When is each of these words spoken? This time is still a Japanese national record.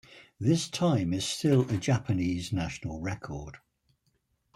This 0.39 0.67
time 0.67 1.13
is 1.13 1.25
still 1.25 1.69
a 1.69 1.77
Japanese 1.77 2.51
national 2.51 3.01
record. 3.01 3.57